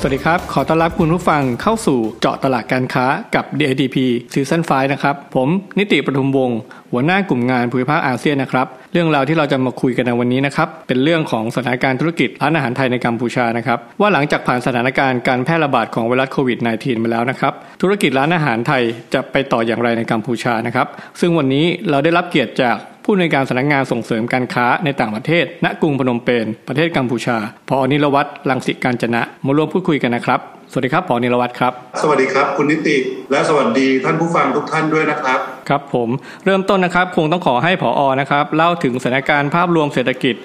[0.00, 3.96] สวัสดีครับ ขอต้อนรับคุณผู้ฟังเข้าสู่เจาะตลาดการค้ากับ DADP
[4.32, 5.48] ซีซั่น5นะครับ ผม
[5.78, 6.58] นิติประทุมวงศ์
[6.92, 17.52] หัวหน้ากลุ่มงานภูมิภาคอาเซียนนะครับ เรื่องราวที่เราจะมาคุยกันในวันนี้นะครับ เป็นเรื่องของสถานการณ์ธุรกิจร้านอาหารไทยในกัมพูชานะครับ ว่าหลังจากผ่านสถานการณ์การแพร่ระบาดของไวรัสโควิด -19 มาแล้วนะครับ
[17.82, 18.82] ธุรกิจร้านอาหารไทย
[19.14, 20.88] จะไปต่ออย่างไรในกัมพูชานะครับ
[21.20, 22.76] ซึ่งวันนี้เราได้รับเกียรติจาก
[23.10, 27.36] ผู้ในการสำนักงานส่งเสริมการค้าในต่างประเทศ ณกรุงพนมเปญประเทศกัมพูชา
[27.68, 30.40] พอนิรวัตรลังสิการจนะมาร่วมพูดคุยกันนะครับ
[30.70, 32.96] สวัสดีครับพอนิรวัตรครับ สวัสดีครับ คุณนิติ
[33.30, 36.08] และสวัสดีท่านผู้ฟังทุกท่านด้วยนะครับ ครับผม
[36.44, 40.36] เริ่มต้นนะครับคงต้องขอให้ผออนะครับเล่าถึงสถานการณ์ภาพรวมเศรษฐกิจ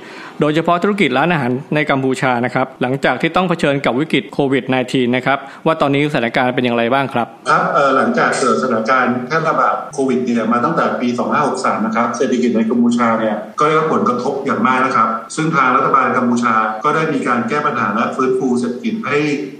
[0.41, 7.63] โดยเฉพาะธุรกิจร้านอาหารในกัมพูชานะครับหลังจากที่ต้องเผชิญกับวิกฤตโควิด -19 นะครับว่าตอนนี้สถานการณ์เป็นอย่างไรบ้างครับครับ
[7.97, 11.07] หลังจากเกิดสถานการณ์แพร่ระบาดโควิดเนี่ยมาตั้งแต่ปี
[11.47, 19.17] 2563 นะครับเศรษฐกิจในกัมพูชาเนี่ยก็ได้รับผลกระทบอย่างมากนะครับ ซึ่งทางรัฐบาลกัมพูชาก็ได้มีการแก้ปัญหาและฟื้นฟูเศรษฐกิจให้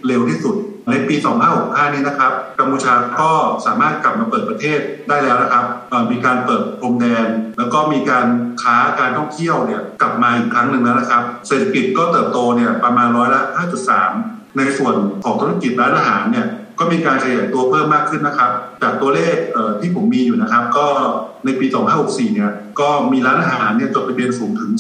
[0.07, 0.55] เร็วที่สุด
[0.89, 1.15] ในปี
[1.55, 3.31] 2565 นี้นะครับ กัมพูชาก็
[3.65, 5.65] สามารถกลับมาเปิดประเทศได้แล้วนะครับ
[6.11, 8.27] มีการเปิดพรมแดน แล้วก็มีการ
[8.63, 13.41] ค้าการท่องเที่ยวเนี่ยกลับมาอีกครั้งหนึ่งแล้วนะครับ เศรษฐกิจก็เติบโตเนี่ยประมาณร้อยละ
[13.99, 16.47] 5.3 ในส่วนของธุรกิจร้านอาหารเนี่ย
[16.79, 19.35] ก็มีการขยายตัวเพิ่มมากขึ้นนะครับ จากตัวเลข
[19.79, 20.87] ที่ผมมีอยู่นะครับ ก็
[21.45, 21.65] ในปี
[22.01, 24.71] 2564 เนี่ย ก็มีร้านอาหารเนี่ยจดทะเบียนสูงถึง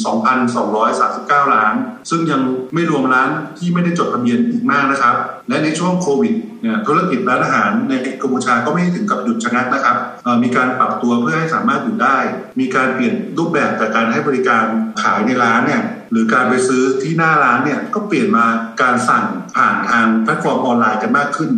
[0.73, 1.73] 2,239ล้าน
[2.09, 2.41] ซึ่งยัง
[2.73, 5.15] ไม่รวมร้านที่ไม่ได้จดทะเบียนอีกมากนะครับ
[5.49, 9.97] และในช่วงโควิดเนี่ยธุรกิจร้านอาหารในกัมพูชาก็ไม่ถึงกับหยุดชะงักนะครับ
[10.43, 12.17] มีการปรับตัวเพื่อให้สามารถอยู่ได้
[12.59, 14.65] มีการเปลี่ยนรูปแบบจากการให้บริการ
[15.01, 18.45] ขายในร้านเนี่ยหรือการไปซื้อที่หน้าร้านเนี่ยก็เปลี่ยนมา
[18.81, 19.25] การสั่ง
[19.55, 21.51] ผ่านทางแพลตฟอร์มออนไลน์กันมากขึ้น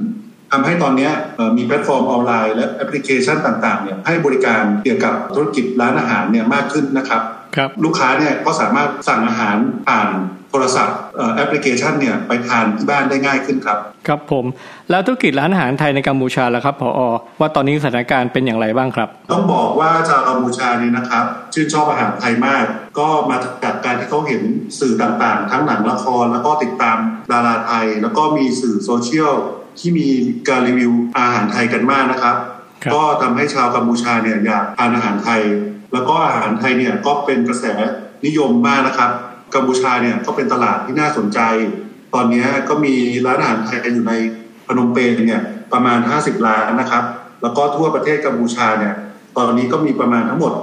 [0.52, 1.10] ทำให้ตอนนี้
[1.58, 7.22] มีแพลตฟอร์มออนไลน์และแอปพลิเคชันต่างๆเนี่ยให้บริการเกี่ยวกับธุรกิจร้านอาหารเนี่ยมากขึ้นนะครับ
[7.56, 9.58] ครับลูกค้าเนี่ยก็สามารถสั่งอาหาร
[9.88, 10.10] ผ่าน
[10.52, 10.98] โทรศัพท์
[11.36, 14.46] แอปพลิเคชันเนี่ยไปทานที่บ้านได้ง่ายขึ้นครับ ครับผม
[14.90, 17.00] แล้วธุรกิจร้านอาหารไทยในกัมพูชาแล้วครับพออ
[17.40, 22.66] ว่าตอนนี้สถานการณ์เป็นอย่างไรบ้างครับ ต้องบอกว่าชาวกัมพูชานี่นะครับ ชื่นชอบอาหารไทยมาก
[23.00, 24.42] ก็มาจากการที่เขาเห็น
[24.80, 26.98] สื่อต่างๆ ทั้งหนังละครแล้วก็ติดตาม
[27.32, 29.34] ดาราไทย แล้วก็มีสื่อโซเชียล
[29.80, 30.08] ที่มี
[30.50, 32.36] การรีวิวอาหารไทยกันมากนะครับ
[32.94, 35.42] ก็ทำให้ชาวกัมพูชาเนี่ยอยากทานอาหารไทย
[35.94, 37.66] แล้วก็อาหารไทยเนี่ยก็เป็นกระแส
[38.26, 39.10] นิยมมากนะครับ
[39.56, 41.40] กัมพูชาเนี่ยก็เป็นตลาดที่น่าสนใจ
[42.14, 44.14] ตอนนี้ก็มีร้านอาหารไทยอยู่ใน
[44.68, 45.42] พนมเปญเนี่ย
[45.74, 47.04] ประมาณ 50ล้านนะครับ
[47.42, 48.94] แล้วก็ทั่วประเทศกัมพูชาเนี่ย
[49.38, 50.54] ตอนนี้ก็มีประมาณทั้งหมด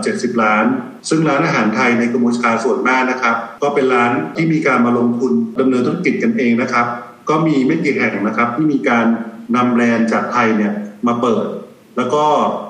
[0.00, 0.64] 70 ล้าน
[1.08, 6.86] ซึ่งร้านอาหารไทยในกัมพูชาส่วนมากนะครับ ก็เป็นร้านที่มีการมาลงทุนดำเนินธุรกิจกันเองนะครับ
[7.28, 9.06] ก็มีไม่กี่แห่งนะครับ ที่มีการ
[9.56, 10.72] นำแบรนด์จากไทยเนี่ย
[11.06, 11.46] มาเปิด
[11.96, 12.24] แล้วก็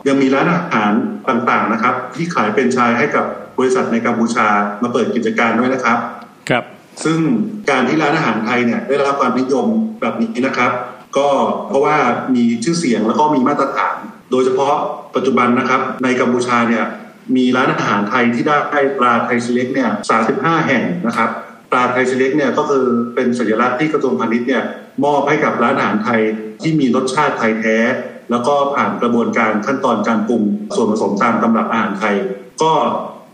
[0.08, 0.92] ยังมีร้านอาหาร
[1.28, 3.24] ต่างๆนะครับ ที่ขายเป็นชายให้กับ
[3.58, 4.48] บริษัทในกัมพูชา
[4.82, 5.98] มาเปิดกิจการด้วยนะครับ
[6.50, 6.64] ครับ
[7.04, 7.18] ซึ่ง
[7.70, 9.66] การที่ร้านอาหารไทยเนี่ยได้รับความนิยม
[10.00, 10.70] แบบนี้นะครับ
[11.16, 11.28] ก็
[11.68, 11.96] เพราะว่า
[12.34, 13.96] มีชื่อเสียงแล้วก็มีมาตรฐาน
[14.30, 14.74] โดยเฉพาะ
[15.16, 16.84] ปัจจุบันนะครับ ในกัมพูชาเนี่ย
[17.36, 19.90] มีร้านอาหารไทยที่ได้ปลาไทยเล็กเนี่ย
[20.28, 21.30] 35 แห่งนะครับ
[21.72, 22.84] ปลาไทยเล็กเนี่ยก็คือ
[23.14, 24.64] เป็นสัญลักษณ์ที่กระทรวงพาณิชย์เนี่ย
[25.04, 26.20] มอบให้กับร้านอาหารไทย
[26.62, 27.76] ที่มีรสชาติไทยแท้
[28.30, 30.42] แล้วก็ผ่านกระบวนการขั้นตอนการปรุง
[30.74, 32.16] ส่วนผสมตามตำรับอาหารไทย
[32.62, 32.72] ก็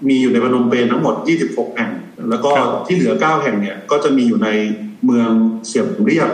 [0.09, 1.15] มีอยู่ในพนมเปญทั้งหมด
[1.47, 1.91] 26 แห่ง
[2.31, 2.53] แล้วก็
[2.87, 4.49] ที่เหลือ 9 แห่งเนี่ยก็จะมีอยู่ใน
[5.05, 5.31] เมือง
[5.67, 6.31] เสียมเรียบ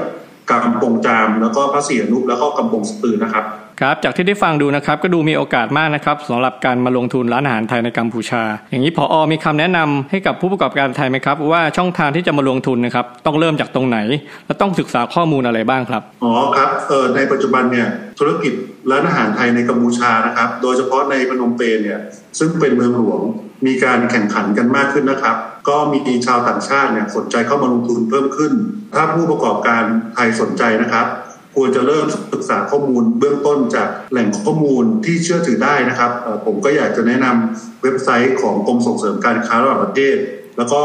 [0.51, 3.45] กำปงจาม แล้วก็พระศรีอนุแล้วก็กำปงสตือนะครับ
[3.81, 13.99] ครับจากที่ได้ฟังดูนะครับก็ดูมีโอกาสมากนะครับสำหรับการมาลงทุนร้านอาหารไทยในกัมพูชา อย่างนี้พออมีคำแนะนำให้กับผู้ประกอบการไทยไหมครับ ว่าช่องทางที่จะมาลงทุนนะครับต้องเริ่มจากตรงไหน
[14.47, 17.87] และต้องศึกษาข้อมูลอะไรบ้างครับอ๋อครับเออในปัจจุบันเนี่ย
[18.19, 18.53] ธุรกิจ
[18.91, 22.01] ร้านอาหารไทยในกัมพูชานะครับ โดยเฉพาะในพนมเปญเนี่ย
[22.39, 23.21] ซึ่งเป็นเมืองหลวง
[23.67, 25.37] มีการแข่งขันกันมากขึ้นนะครับ
[25.69, 28.53] ก็มีชาวต่างชาติเนี่ยสนใจเข้ามาลงทุนเพิ่มขึ้น
[28.95, 29.85] ถ้าผู้ประกอบการ
[30.15, 31.07] ไทยสนใจนะครับ
[31.55, 36.11] ควรจะเริ่มศึกษาข้อมูลเบื้องต้นจากแหล่งข้อมูลที่เชื่อถือได้นะครับ
[36.47, 40.17] ผมก็อยากจะแนะนำเว็บไซต์ของกรมส่งเสริมการค้าระหว่างประเทศ
[40.59, 40.83] แล้วก็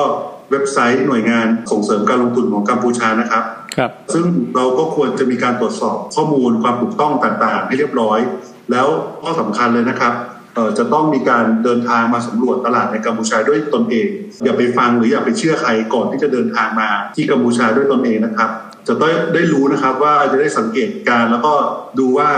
[0.52, 3.44] เว็บไซต์หน่วยงานส่งเสริมการลงทุนของกัมพูชานะครับ
[3.76, 4.26] ครับซึ่ง
[4.56, 8.20] เราก็ควรจะมีการตรวจสอบข้อมูลความถูกต้องต่างๆ ให้เรียบร้อย
[8.72, 8.88] แล้ว
[9.22, 10.14] ข้อสำคัญเลยนะครับ
[10.78, 14.08] จะต้องมีการเดินทางมาสำรวจตลาดในกัมพูชาด้วยตนเอง
[14.46, 18.50] อย่าไปฟังหรืออย่าไปเชื่อใครก่อนที่จะเดินทางมาที่กัมพูชาด้วยตนเองนะครับ
[18.88, 21.54] จะได้ได้รู้นะครับว่าจะได้สังเกตการแล้วก็
[22.00, 22.30] ดูว่า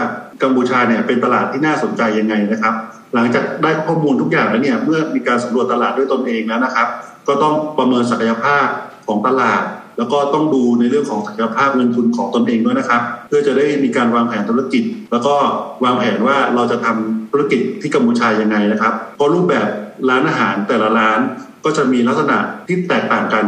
[0.44, 2.74] กัมพูชาเนี่ยเป็นตลาดที่น่าสนใจยังไงนะครับ
[3.14, 6.88] หลังจากได้ข้อมูลทุกอย่างแล้วเนี่ยเมื่อมีการสำรวจตลาดด้วยตนเองแล้วนะครับ
[7.28, 8.66] ก็ต้องประเมินศักยภาพ
[9.08, 9.64] ของตลาด
[9.98, 15.36] แล้วก็ต้องดูในเรื่องของศักยภาพเงินทุนของตนเองด้วยนะครับ เพื่อจะได้มีการวางแผนธุรกิจ แล้วก็
[15.84, 19.68] วางแผนว่าเราจะทำธุรกิจที่กัมพูชายังไงนะครับเพราะรูปแบบ
[20.10, 21.20] ร้านอาหารแต่ละร้าน
[21.66, 23.46] ก็จะมีลักษณะที่แตกต่างกัน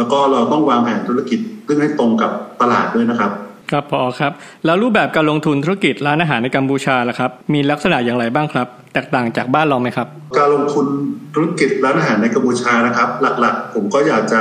[0.00, 2.30] แล้วก็เราต้องวางแผนธุรกิจซึ่งให้ตรงกับ
[2.60, 3.30] ตลาดด้วยนะครับ
[3.72, 4.32] ครับพอครับ
[4.64, 10.06] แล้วรูปแบบการลงทุนธุรกิจร้านอาหารในกัมพูชาล่ะครับ มีลักษณะอย่างไรบ้างครับ แตกต่างจากบ้านเราไหมครับ
[10.38, 10.86] การลงทุน
[11.34, 13.08] ธุรกิจร้านอาหารในกัมพูชานะครับ
[13.40, 14.40] หลักๆ ผมก็อยากจะ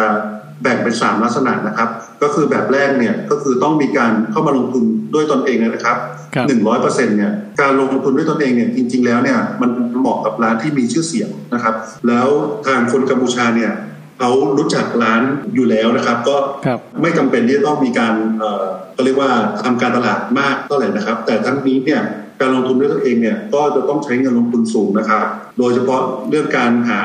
[0.64, 1.90] แบ่งเป็น 3 ลักษณะนะครับ
[2.22, 4.84] ก็คือแบบแรกเนี่ยก็คือต้องมีการเข้ามาลงทุน
[5.14, 5.98] ด้วยตนเองนะครับ
[6.36, 11.76] ครับหนึ่งร้อยเปอร์เซ็นต์เนี่ยการลงทุนด้วยตนเองเนี่ยจริง ๆ แล้วเนี่ยมันเหมาะกับร้านที่มีชื่อเสียงนะครับ
[12.08, 12.28] แล้ว
[12.68, 13.72] ทางคนกัมพูชาเนี่ย
[14.20, 15.22] เขารู้จักร้าน
[15.56, 19.32] อยู่แล้วนะครับ ก็ครับไม่จำเป็นที่จะต้องมีการเอ่อก็เรียกว่า
[19.64, 22.02] ทำการตลาดมากเท่าไหร่นะครับ แต่ทั้งนี้เนี่ย
[22.42, 25.26] การลงทุนด้วยตัวเองเนี่ยก็จะต้องใช้เงินลงทุนสูงนะครับ
[25.60, 27.02] โดยเฉพาะเรื่องการหา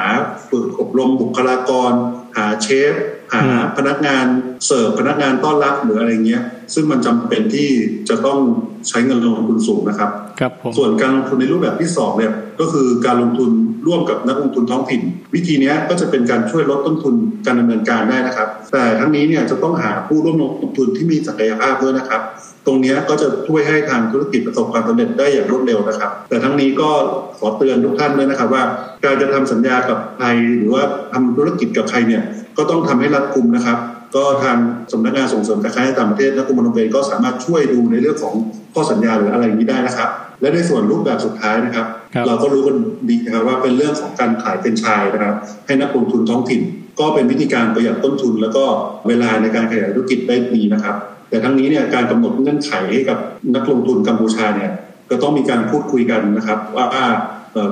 [0.50, 1.92] ฝึกอบรมบุคลากร
[2.36, 2.94] หาเชฟ
[3.32, 4.26] หาอืมพนักงาน
[4.66, 6.42] เสิร์ฟพนักงานต้อนรับหรืออะไรเงี้ย
[6.74, 7.68] ซึ่งมันจำเป็นที่
[8.08, 8.38] จะต้อง
[8.88, 10.10] ใช้เงินลงทุนสูงนะครับ
[10.40, 13.50] ครับผมส่วนการลงทุนในรูปแบบที่สองเนี่ยก็คือการลงทุน
[13.86, 15.02] ร่วมกับนักลงทุนท้องถิ่น
[15.34, 17.14] วิธีเนี้ยก็จะเป็นการช่วยลดต้นทุน
[17.46, 22.22] การดำเนินการได้นะครับ แต่ทั้งนี้เนี่ยจะต้องหาผู้ร่วมลงทุนที่มีศักยภาพด้วยนะครับ
[22.66, 26.90] ตรงเนี้ยก็จะช่วยให้ทางธุรกิจประสบความสำเร็จได้อย่างรวดเร็วนะครับ แต่ทั้งนี้ก็
[27.38, 28.64] ขอเตือนทุกท่านด้วยนะครับว่า
[29.04, 30.26] การจะทำสัญญากับใคร
[30.58, 32.22] หรือว่าทำธุรกิจกับใครเนี่ย
[32.56, 33.78] ก็ต้องทำให้รัดกุมนะครับ
[34.16, 34.56] ก็ทาง
[34.92, 38.34] สำนักงานส่งเสริมการค้าในต่างประเทศและกรมการเงินก็สามารถช่วยดูในเรื่องของ
[38.74, 40.08] ข้อสัญญาหรืออะไรอย่างนี้ได้นะครับ
[40.40, 42.76] และในส่วนรูปแบบสุดท้ายนะครับครับ เราก็รู้กัน
[43.08, 45.34] ดีนะครับว่าเป็นเรื่องของการขายเป็นไชายนะครับ
[45.66, 46.62] ให้นักลงทุนท้องถิ่น
[47.00, 48.64] ก็เป็นวิธีการประหยัดต้นทุน แล้วก็
[49.08, 50.96] เวลาในการขยายธุรกิจได้ดีนะครับ
[51.28, 53.18] แต่ทั้งนี้เนี่ยการกำหนดเงื่อนไขให้กับ
[53.54, 54.70] นักลงทุนกัมพูชาเนี่ย
[55.10, 57.14] ก็ต้องมีการพูดคุยกันนะครับว่าเอ่อ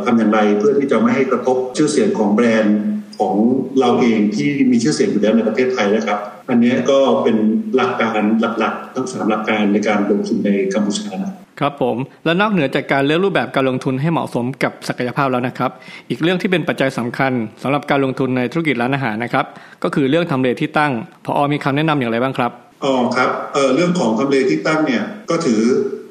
[0.04, 2.78] ทำอย่างไรเพื่อที่จะไม่ให้กระทบชื่อเสียงของแบรนด์
[3.18, 3.34] ของ
[3.80, 6.18] เราเองที่มีชื่อเสียงอยู่แล้วในประเทศไทยนะครับ
[6.50, 7.36] อันเนี้ยก็เป็น
[7.76, 8.22] หลักการ
[8.58, 15.70] หลักๆ ทั้งสามหลักการในการลงทุนในกัมพูชานะครับผมและนอกเหนือจากการเลือกรูปแบบการลงทุนให้เหมาะสมกับศักยภาพแล้วนะครับ
[16.10, 17.32] อีกเรื่องที่เป็นปัจจัยสำคัญ
[17.62, 19.46] สำหรับการลงทุนในธุรกิจร้านอาหารนะครับ
[19.82, 20.92] ก็คือเรื่องทำเลที่ตั้ง
[21.24, 22.50] พอมีคำแนะนำอย่างไรบ้างครับ
[22.84, 25.60] อ๋อครับเอ่อเรื่องของทำเลที่ตั้งเนี่ยก็ถือ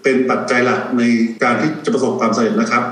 [0.04, 1.04] เป็นปัจจัยหลักใน
[1.44, 2.84] การที่จะประสบความสำเร็จนะครับ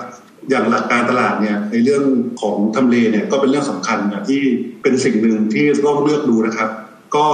[0.50, 2.04] อย่างหลักการตลาดเนี่ยในเรื่อง
[2.42, 4.42] ของทำเลเนี่ยก็เป็นเรื่องสำคัญนะที่
[4.82, 6.70] เป็นสิ่งหนึ่งที่ต้องเลือกดูนะครับ
[7.16, 7.28] ก็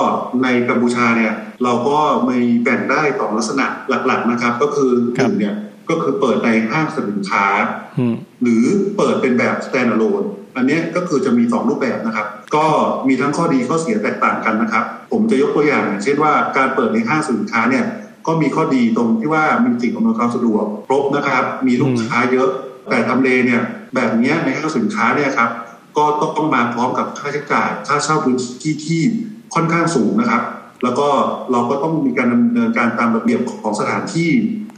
[0.43, 1.33] ในกัมพูชาเนี่ย
[1.63, 5.55] เราก็มีแบ่งได้สองลักษณะหลักๆนะครับ ก็คือหครับนึ่งเนี่ย
[5.89, 7.45] ก็คือเปิดในห้างสรรพสินค้า
[7.99, 8.63] อืมหรือ
[8.97, 12.65] เปิดเป็นแบบ standalone อันเนี้ยก็คือจะมี 2 รูปแบบนะครับ ก็
[13.07, 17.85] มีทั้งข้อดีข้อเสียแตกต่างกันนะครับ ผมจะยกตัวอย่างอย่าง เช่นว่าการเปิดในห้างสินค้าเนี่ย
[18.27, 22.49] ก็มีข้อดีตรงที่ว่ามีสิ่งอำนวยความสะดวกครบนะครับ มีลูกค้าเยอะ
[22.89, 23.61] แต่ทำเลเนี่ย
[23.95, 25.49] แบบเนี้ยในห้างสินค้าเนี่ยครับ
[25.97, 26.05] ก็
[26.37, 29.01] ต้องมาพร้อมกับค่าใช้จ่ายค่าเช่าพื้นที่ที่
[29.55, 30.41] ค่อนข้างสูงนะครับ
[30.83, 31.07] แล้วก็
[31.51, 34.29] เราก็ต้องมีการดำเนินการตามระเบียบของสถานที่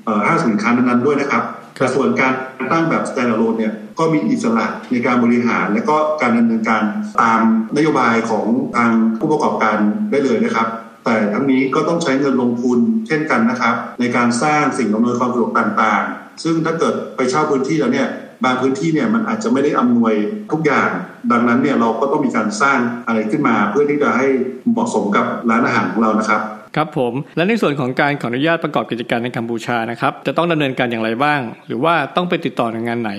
[0.05, 1.43] เอ่อห้างสินค้านั้นๆด้วยนะครับ
[1.77, 2.33] ครับแต่ส่วนการ
[2.71, 6.83] ตั้งแบบ standalone เนี่ยก็มีอิสระในการบริหาร และก็การดำเนินการ
[7.21, 7.41] ตาม
[7.77, 8.45] นโยบายของ
[8.77, 9.77] ทางผู้ประกอบการ
[10.11, 10.67] ได้เลยนะครับ
[11.05, 18.07] แต่ทั้งนี้ก็ต้องใช้เงินลงทุนเช่นกันนะครับ ในการสร้างสิ่งอำนวยความสะดวกต่างๆ ซึ่งถ้าเกิดไปเช่าพื้นที่แล้วเนี่ย
[18.45, 20.13] บางพื้นที่เนี่ยมันอาจจะไม่ได้อำนวย
[20.51, 20.89] ทุกอย่าง
[21.31, 24.27] ดังนั้นเนี่ยเราก็ต้องมีการสร้างอะไรขึ้นมา เพื่อที่จะให้
[24.71, 26.41] เหมาะสมกับร้านอาหารของเรานะครับ
[26.75, 33.11] ครับผมและในส่วนของการขออนุญาตประกอบกิจการในกัมพูชานะครับจะต้องดำเนินการอย่างไรบ้าง หรือว่าต้องไปติดต่อหน่วยงานไหน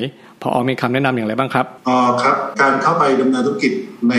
[0.42, 3.72] พอมีคำแนะนำอย่างไรบ้างครับอ๋อครับ การเข้าไปดำเนินธุรกิจ
[4.10, 4.14] ใน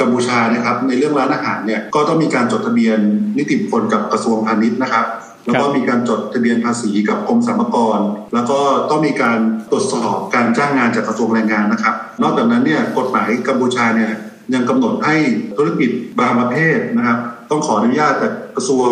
[0.00, 2.98] กัมพูชานะครับในเรื่องร้านอาหารเนี่ยก็ต้องมีการจดทะเบียน
[3.38, 5.04] นิติบุคคลกับกระทรวงพาณิชย์นะครับ
[5.48, 8.00] แล้วก็มีการจดทะเบียนภาษีกับกรมสรรพากร
[8.34, 8.58] แล้วก็
[8.90, 9.38] ต้องมีการ
[9.70, 14.12] ตรวจสอบการจ้างงานจากกระทรวงแรงงานนะครับ นอกจากนั้นเนี่ยกฎหมายกัมพูชาเนี่ย
[14.54, 15.16] ยังกำหนดให้
[15.56, 15.90] ธุรกิจ
[16.20, 17.18] บางประเภทนะครับ
[17.50, 18.90] ต้องขออนุญาตจากกระทรวง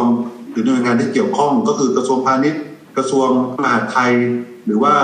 [0.50, 2.62] หรือหน่วยงานที่เกี่ยวข้อง ก็คือกระทรวงพาณิชย์
[2.96, 3.28] กระทรวง
[3.62, 4.12] มหาดไทย
[4.66, 4.94] หรือว่า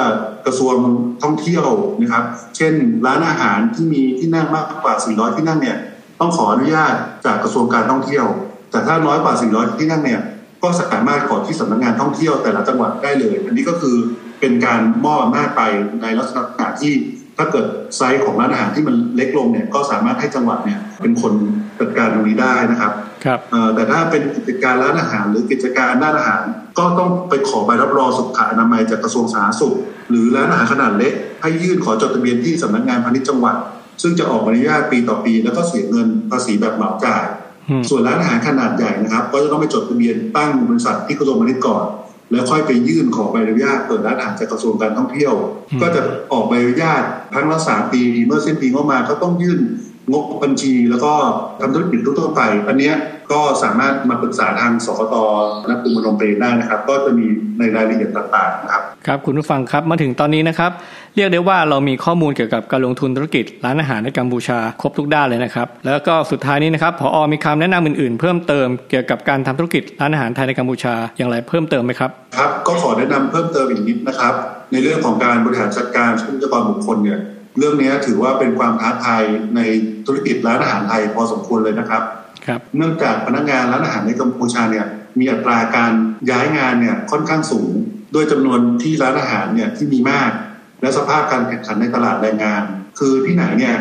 [0.47, 0.75] กระทรวง
[1.23, 1.67] ท่องเที่ยว
[2.01, 2.25] นะครับ
[2.57, 2.75] เช่น
[3.07, 5.79] ร้านอาหารที่มีที่นั่งมากกว่า 400 ที่นั่งเนี่ย
[6.21, 6.95] ต้องขออนุญาต
[7.27, 8.27] จากกระทรวงการท่องเที่ยว
[8.71, 10.21] แต่ถ้าน้อยกว่า 400 ที่นั่งเนี่ย
[10.63, 13.97] ก็สามารถขอที่สำนักงานท่องเที่ยวแต่ละจังหวัดได้เลย อันนี้ก็คือ
[14.41, 15.63] เป็นการมอบอำนาจไป
[16.03, 16.93] ในลักษณะที่
[17.39, 17.67] ถ้าเกิด
[17.97, 21.33] ไซส์ของร้านอาหารที่มันเล็กลงเนี่ยก็สามารถให้จังหวัดเนี่ยเป็นคน
[21.81, 22.93] จัดการตรงนี้ได้นะครับ
[23.25, 26.43] ครับเอ่อแต่ถ้าเป็นกิจการร้านอาหารหรือกิจการด้านอาหาร
[26.79, 29.75] ก็ต้องไปขอใบรับรองสุขอนามัยจากกระทรวงสาธารณสุข
[30.11, 33.57] หรือร้านอาหารขนาดเล็ก ให้ยื่นขอจดทะเบียนที่สำนักงานพาณิชย์จังหวัด
[34.03, 37.42] ซึ่งจะออกใบอนุญาตปีต่อปี แล้วก็เสียเงินภาษีแบบเหมาจ่ายอืม
[37.91, 41.85] ส่วนร้านอาหารขนาดใหญ่นะครับ ก็จะต้องไปจดทะเบียนตั้งบริษัทที่กระทรวงพาณิชย์ก่อน
[42.31, 45.35] แล้วค่อยไปยื่นขอใบอนุญาตเปิดร้านอาหารจากกระทรวงการท่องเที่ยว
[45.83, 46.01] ก็จะ
[46.33, 47.03] ออกใบอนุญาต
[47.35, 49.61] ทั้งละสามปีเมื่อสิ้นปีงบมาก็ต้องยื่น
[50.13, 51.13] งบบัญชีแล้วก็
[51.61, 52.93] ทำธุรกิจทั่วไป อันนี้
[53.33, 55.15] ก็สามารถมาปรึกษาทางสกต
[55.69, 57.27] นักตุมนมเปได้นะครับ ก็จะมี
[57.59, 60.73] ในรายละเอียดต่างๆนะครับ ครับคุณผู้ฟังครับมาถึงตอนนี้นะครับ
[61.17, 74.35] เรียกได้ว่าเรามีข้อมูลเกี่ยวกับการลงทุนธุรกิจร้านอาหารในกัมพูชาครบทุกด้านเลยนะครับ แล้วก็สุดท้ายนี้นะครับพออมีคำแนะนำอื่นๆ เพิ่มเติมเกี่ยวกับการทำธุรกิจร้านอาหารไทยในกัมพูชาอย่างไรเพิ่มเติมไหมครับครับก็ขอแนะนำเพิ่มเติมอีกนิดนะครับ
[74.73, 77.19] ในเรื่องของการบริหารจัดการทรัพยากรบุคคลเนี่ย
[77.59, 79.23] เรื่องนี้ถือว่าเป็นความท้าทาย
[79.57, 79.61] ใน
[80.07, 82.03] ธุรกิจร้านอาหารไทยพอสมควรเลยนะครับ
[82.47, 84.87] ครับเนื่องจากพนักงานร้านอาหารในกัมพูชาเนี่ย
[85.19, 85.93] มีอัตราการ
[86.31, 87.71] ย้ายงานเนี่ยค่อนข้างสูง
[88.15, 90.31] ด้วยจำนวนที่ร้านอาหารเนี่ยที่มีมาก
[90.83, 92.63] และสภาพการแข่งขันในตลาดแรงงาน
[92.99, 93.77] คือที่ไหนเนี่ย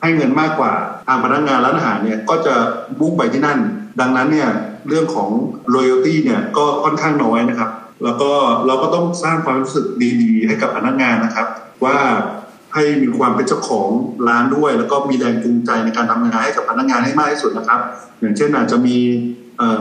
[0.00, 0.72] ให้เงินมากกว่า
[1.06, 2.54] ทางพนักงานร้านอาหารเนี่ยก็จะ
[2.98, 3.58] บุ้งไปที่นั่น
[4.00, 4.50] ดังนั้นเนี่ย
[4.88, 5.30] เรื่องของ
[5.74, 7.70] loyalty เนี่ยก็ค่อนข้างน้อยนะครับ
[8.04, 8.30] แล้วก็
[8.66, 9.86] เราก็ต้องสร้างความรู้สึก
[10.22, 11.46] ดีๆ ให้กับพนักงานนะครับ
[11.84, 11.98] ว่า
[12.74, 13.88] ให้มีความเป็นเจ้าของ
[14.28, 17.80] ร้านด้วย แล้วก็มีแรงจูงใจในการทำงานให้กับพนักงานให้มากที่สุดนะครับ
[18.20, 18.98] อย่างเช่นอาจจะมี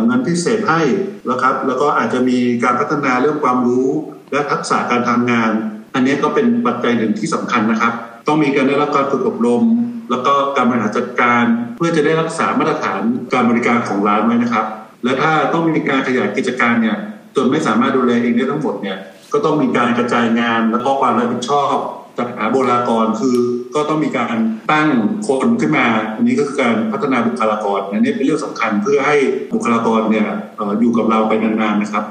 [0.05, 0.81] เงินพิเศษให้
[1.29, 3.87] นะครับ แล้วก็อาจจะมีการพัฒนาเรื่องความรู้
[4.31, 5.51] และทักษะการทำงาน
[5.95, 7.93] อันนี้ก็เป็นปัจจัยหนึ่งที่สำคัญนะครับ
[8.27, 9.63] ต้องมีการได้รับการฝึกอบรม
[10.09, 11.43] แล้วก็การบริหารจัดการ
[11.77, 13.01] เพื่อจะได้รักษามาตรฐาน
[13.33, 14.65] การบริการของร้านไว้นะครับ
[15.03, 16.97] และถ้าต้องมีการขยายกิจการเนี่ย
[17.35, 18.97] จนไม่สามารถดูแลเองได้ทั้งหมดเนี่ย
[19.33, 21.75] ก็ต้องมีการกระจายงานแล้วก็ความรับผิดชอบ
[22.17, 23.37] จัดหาบุคลากรคือ
[23.75, 24.35] ก็ต้องมีการ
[24.71, 24.87] ตั้ง
[25.27, 29.15] คนขึ้นมา อันนี้ก็คือการพัฒนาบุคลากรอันนี้เป็นเรื่องสำคัญเพื่อให้
[29.53, 30.27] บุคลากรเนี่ย
[30.81, 32.03] อยู่กับเราไปนานๆนะครับ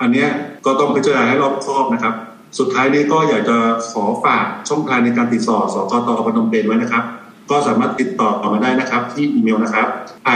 [0.00, 0.26] อันนี้
[0.66, 2.14] ก็ต้องพิจารณาให้รอบคอบนะครับ
[2.58, 3.56] สุดท้ายนี้ก็อยากจะ
[3.90, 7.04] ขอฝากช่องทางในการติดต่อสกตพนมเปญไว้นะครับ
[7.50, 9.86] ก็สามารถติดต่อมาได้นะครับ ที่อีเมลนะครับ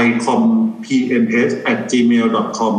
[0.03, 2.75] icompns@gmail.com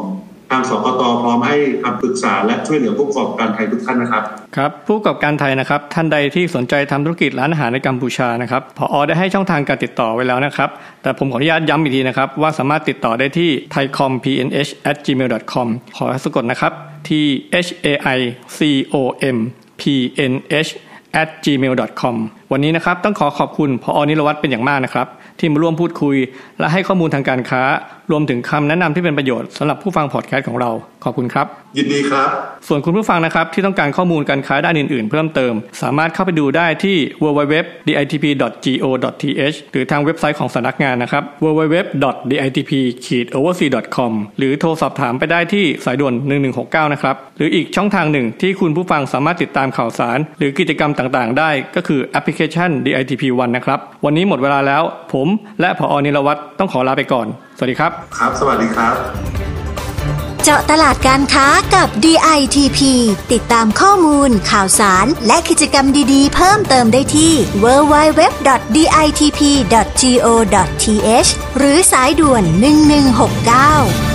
[0.56, 4.24] างสกตพร้อมให้คำปรึกษาและช่วยเหลือผู้ประกอบการไทยทุกท่านนะครับ
[4.58, 10.70] ครับผู้ประกอบการไทยนะครับ ท่านใดที่สนใจทำธุรกิจร้านอาหารในกัมพูชานะครับพออได้ให้ช่องทางการติดต่อไว้แล้วนะครับ
[11.04, 15.68] แต่ผมขออนุญาตย้ำอีกทีนะครับ ว่าสามารถติดต่อได้ที่ thaicompnh@gmail.com
[15.98, 16.74] ขอสะกดนะครับ
[17.10, 17.26] ที่
[17.66, 18.20] h a i
[18.58, 18.60] c
[18.94, 18.96] o
[19.36, 19.38] m
[19.82, 19.84] p
[20.32, 20.34] n
[20.68, 20.72] h
[21.22, 22.16] at gmail.com
[22.52, 25.08] วันนี้นะครับต้องขอขอบคุณพออนิรวัตรเป็นอย่างมากนะครับ
[25.44, 26.18] ที่มาร่วมพูดคุย
[26.60, 27.62] และให้ข้อมูลทางการค้า
[28.12, 30.70] รวมถึงคำแนะนำที่เป็นประโยชน์สำหรับผู้ฟังพอดแคสต์ของเรา
[31.04, 31.48] ขอบคุณครับ
[31.78, 32.30] ยินดีครับ
[32.68, 46.14] ส่วนคุณผู้ฟังนะครับที่ต้องการข้อมูลการค้าด้านอื่น ๆ เพิ่มเติม สามารถเข้าไปดูได้ที่ www.ditp.go.th หรือทางเว็บไซต์ของสำนักงานนะครับ www.ditp-oversea.com หรือโทรสอบถามไปได้ที่สายด่วน
[46.54, 54.84] 1169 นะครับ หรืออีกช่องทางหนึ่งที่คุณผู้ฟังสามารถติดตามข่าวสาร หรือกิจกรรมต่าง ๆ ได้ก็คือแอปพลิเคชัน DITP One นะครับ วันนี้หมดเวลาแล้ว
[55.14, 55.28] ผม
[55.62, 58.96] และผอนิรวัตรต้องขอลาไปก่อน สวัสดีครับ ครับ สวัสดีครับ
[60.44, 62.80] เจาะตลาดการค้ากับ DITP
[63.32, 68.20] ติดตามข้อมูล ข่าวสาร และกิจกรรมดีๆ เพิ่มเติมได้ที่ www.ditp.go.th
[71.58, 72.44] หรือสายด่วน
[74.10, 74.13] 1169